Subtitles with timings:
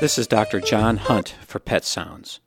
[0.00, 0.60] This is Dr.
[0.60, 2.38] John Hunt for Pet Sounds.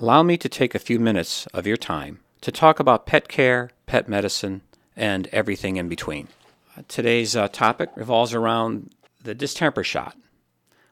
[0.00, 3.70] Allow me to take a few minutes of your time to talk about pet care,
[3.86, 4.62] pet medicine,
[4.96, 6.26] and everything in between.
[6.88, 8.90] Today's uh, topic revolves around
[9.22, 10.16] the distemper shot.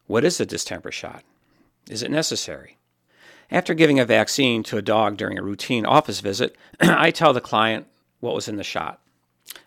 [0.06, 1.24] What is a distemper shot?
[1.90, 2.76] Is it necessary?
[3.50, 7.40] After giving a vaccine to a dog during a routine office visit, I tell the
[7.40, 7.88] client
[8.20, 9.00] what was in the shot.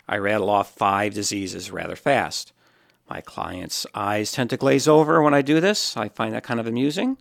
[0.08, 2.54] I rattle off five diseases rather fast.
[3.10, 5.98] My client's eyes tend to glaze over when I do this.
[5.98, 7.18] I find that kind of amusing.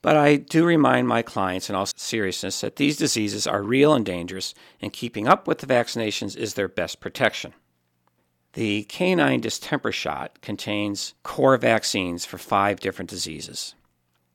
[0.00, 4.06] But I do remind my clients in all seriousness that these diseases are real and
[4.06, 7.52] dangerous, and keeping up with the vaccinations is their best protection.
[8.54, 13.74] The canine distemper shot contains core vaccines for five different diseases.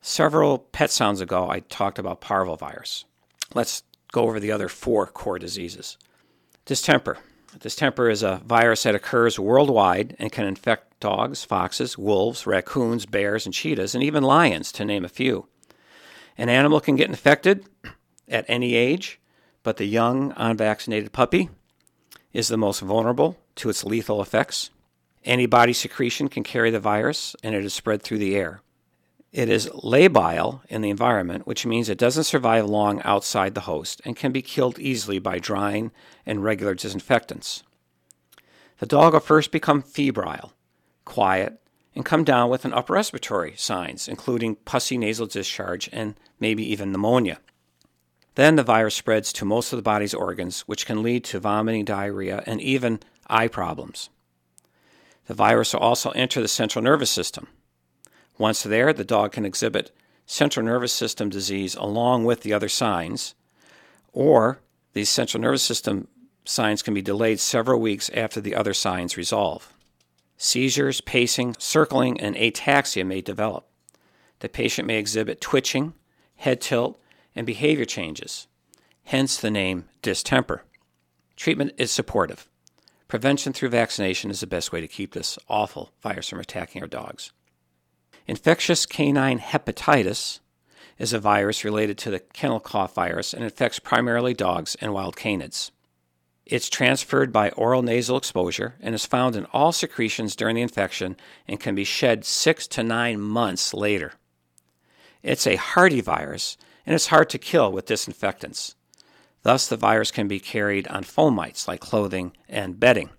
[0.01, 3.05] Several pet sounds ago, I talked about parvovirus.
[3.55, 5.97] Let's go over the other four core diseases.
[6.65, 7.17] Distemper.
[7.59, 13.45] Distemper is a virus that occurs worldwide and can infect dogs, foxes, wolves, raccoons, bears,
[13.45, 15.47] and cheetahs, and even lions, to name a few.
[16.37, 17.65] An animal can get infected
[18.27, 19.19] at any age,
[19.61, 21.49] but the young, unvaccinated puppy
[22.31, 24.71] is the most vulnerable to its lethal effects.
[25.25, 28.61] Antibody secretion can carry the virus, and it is spread through the air.
[29.33, 33.99] It is labile in the environment, which means it doesn't survive long outside the host
[34.05, 35.91] and can be killed easily by drying
[36.23, 37.63] and regular disinfectants.
[38.77, 40.53] The dog will first become febrile,
[41.03, 41.59] quiet,
[41.95, 46.91] and come down with an upper respiratory signs, including pussy nasal discharge and maybe even
[46.91, 47.39] pneumonia.
[48.35, 51.85] Then the virus spreads to most of the body's organs, which can lead to vomiting,
[51.85, 54.11] diarrhea, and even eye problems.
[55.25, 57.47] The virus will also enter the central nervous system.
[58.37, 59.91] Once there, the dog can exhibit
[60.25, 63.35] central nervous system disease along with the other signs,
[64.11, 64.59] or
[64.93, 66.07] these central nervous system
[66.45, 69.73] signs can be delayed several weeks after the other signs resolve.
[70.37, 73.67] Seizures, pacing, circling, and ataxia may develop.
[74.39, 75.93] The patient may exhibit twitching,
[76.37, 76.99] head tilt,
[77.35, 78.47] and behavior changes,
[79.05, 80.63] hence the name distemper.
[81.35, 82.47] Treatment is supportive.
[83.07, 86.87] Prevention through vaccination is the best way to keep this awful virus from attacking our
[86.87, 87.31] dogs.
[88.27, 90.39] Infectious canine hepatitis
[90.97, 95.15] is a virus related to the kennel cough virus and infects primarily dogs and wild
[95.15, 95.71] canids.
[96.45, 101.17] It's transferred by oral nasal exposure and is found in all secretions during the infection
[101.47, 104.13] and can be shed six to nine months later.
[105.21, 108.75] It's a hardy virus and it's hard to kill with disinfectants.
[109.41, 113.09] Thus, the virus can be carried on fomites like clothing and bedding.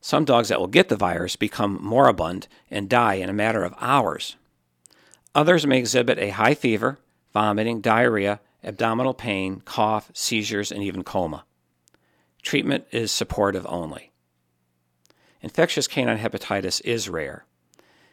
[0.00, 3.74] Some dogs that will get the virus become moribund and die in a matter of
[3.80, 4.36] hours.
[5.34, 6.98] Others may exhibit a high fever,
[7.32, 11.44] vomiting, diarrhea, abdominal pain, cough, seizures, and even coma.
[12.42, 14.10] Treatment is supportive only.
[15.42, 17.44] Infectious canine hepatitis is rare.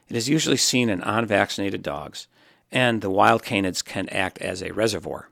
[0.10, 2.28] It is usually seen in unvaccinated dogs,
[2.72, 5.30] and the wild canids can act as a reservoir.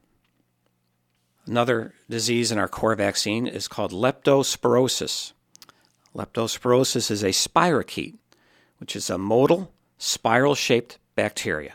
[1.45, 5.33] Another disease in our core vaccine is called leptospirosis.
[6.15, 8.15] Leptospirosis is a spirochete,
[8.77, 9.67] which is a motile,
[9.97, 11.73] spiral shaped bacteria.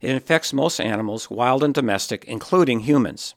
[0.00, 3.34] It infects most animals, wild and domestic, including humans.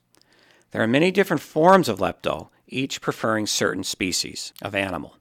[0.72, 5.18] There are many different forms of lepto, each preferring certain species of animal.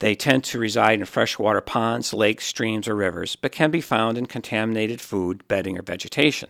[0.00, 4.18] They tend to reside in freshwater ponds, lakes, streams, or rivers, but can be found
[4.18, 6.48] in contaminated food, bedding, or vegetation.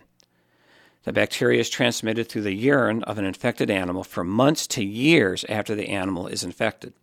[1.03, 5.45] The bacteria is transmitted through the urine of an infected animal for months to years
[5.47, 6.93] after the animal is infected.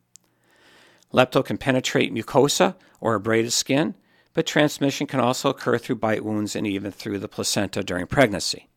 [1.13, 3.95] Lepto can penetrate mucosa or abraded skin,
[4.33, 8.69] but transmission can also occur through bite wounds and even through the placenta during pregnancy.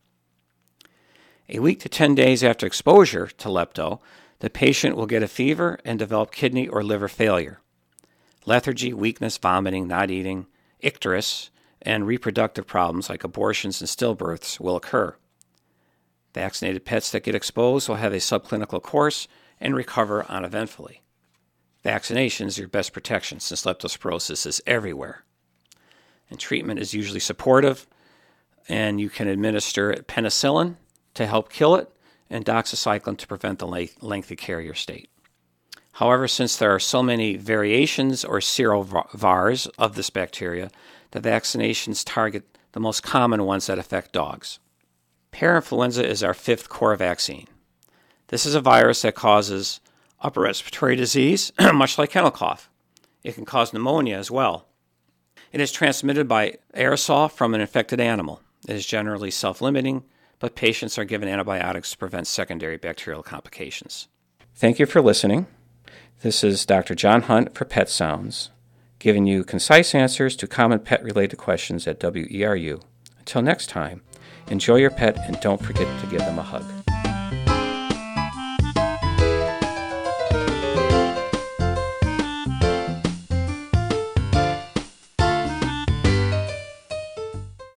[1.50, 4.00] A week to 10 days after exposure to lepto,
[4.40, 7.62] the patient will get a fever and develop kidney or liver failure.
[8.46, 10.48] Lethargy, weakness, vomiting, not eating,
[10.84, 11.50] icterus,
[11.82, 15.16] and reproductive problems like abortions and stillbirths will occur.
[16.34, 19.28] Vaccinated pets that get exposed will have a subclinical course
[19.60, 21.02] and recover uneventfully.
[21.88, 25.24] Vaccination is your best protection since leptospirosis is everywhere.
[26.30, 27.88] And treatment is usually supportive,
[28.68, 30.76] and you can administer penicillin
[31.14, 31.90] to help kill it
[32.30, 35.10] and doxycycline to prevent the lengthy carrier state.
[35.94, 40.70] However, since there are so many variations or serovars of this bacteria,
[41.12, 44.60] the vaccinations target the most common ones that affect dogs.
[45.32, 47.48] Parainfluenza is our fifth core vaccine.
[48.28, 49.80] This is a virus that causes
[50.22, 52.70] upper respiratory disease, much like kennel cough.
[53.24, 54.68] It can cause pneumonia as well.
[55.52, 58.42] It is transmitted by aerosol from an infected animal.
[58.68, 60.04] It is generally self limiting
[60.40, 64.08] but patients are given antibiotics to prevent secondary bacterial complications.
[64.56, 65.48] Thank you for listening.
[66.22, 66.96] This is Dr.
[66.96, 68.50] John Hunt for Pet Sounds.
[69.00, 72.82] giving you concise answers to common pet related questions at WERU.
[73.20, 74.02] Until next time,
[74.50, 76.77] enjoy your pet and don't forget to give them a hug.